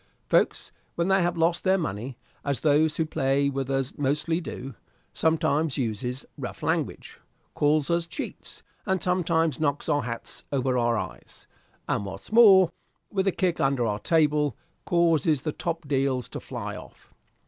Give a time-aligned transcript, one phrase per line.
[0.25, 4.73] Folks, when they have lost their money, as those who play with us mostly do,
[5.13, 7.19] sometimes uses rough language,
[7.53, 11.45] calls us cheats, and sometimes knocks our hats over our eyes;
[11.87, 12.71] and what's more,
[13.11, 17.13] with a kick under our table, causes the top deals to fly off.